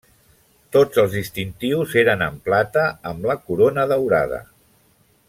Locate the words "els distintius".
1.01-1.93